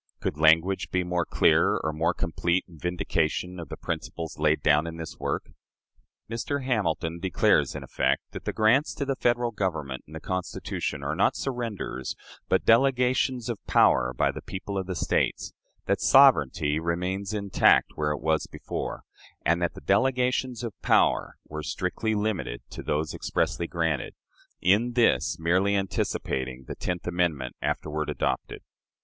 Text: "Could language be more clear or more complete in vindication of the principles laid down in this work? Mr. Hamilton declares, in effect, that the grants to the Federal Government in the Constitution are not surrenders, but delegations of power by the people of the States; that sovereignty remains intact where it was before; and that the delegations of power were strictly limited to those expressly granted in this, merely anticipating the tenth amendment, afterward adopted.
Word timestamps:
"Could 0.19 0.35
language 0.35 0.89
be 0.89 1.03
more 1.03 1.27
clear 1.27 1.77
or 1.77 1.93
more 1.93 2.15
complete 2.15 2.65
in 2.67 2.79
vindication 2.79 3.59
of 3.59 3.69
the 3.69 3.77
principles 3.77 4.39
laid 4.39 4.63
down 4.63 4.87
in 4.87 4.97
this 4.97 5.19
work? 5.19 5.51
Mr. 6.27 6.63
Hamilton 6.65 7.19
declares, 7.19 7.75
in 7.75 7.83
effect, 7.83 8.23
that 8.31 8.45
the 8.45 8.51
grants 8.51 8.95
to 8.95 9.05
the 9.05 9.15
Federal 9.15 9.51
Government 9.51 10.03
in 10.07 10.13
the 10.13 10.19
Constitution 10.19 11.03
are 11.03 11.13
not 11.15 11.35
surrenders, 11.35 12.15
but 12.49 12.65
delegations 12.65 13.47
of 13.47 13.63
power 13.67 14.11
by 14.17 14.31
the 14.31 14.41
people 14.41 14.75
of 14.75 14.87
the 14.87 14.95
States; 14.95 15.53
that 15.85 16.01
sovereignty 16.01 16.79
remains 16.79 17.31
intact 17.31 17.91
where 17.93 18.09
it 18.09 18.21
was 18.21 18.47
before; 18.47 19.03
and 19.45 19.61
that 19.61 19.75
the 19.75 19.81
delegations 19.81 20.63
of 20.63 20.73
power 20.81 21.37
were 21.47 21.61
strictly 21.61 22.15
limited 22.15 22.63
to 22.71 22.81
those 22.81 23.13
expressly 23.13 23.67
granted 23.67 24.15
in 24.63 24.93
this, 24.93 25.37
merely 25.37 25.75
anticipating 25.75 26.63
the 26.63 26.73
tenth 26.73 27.05
amendment, 27.05 27.55
afterward 27.61 28.09
adopted. 28.09 28.63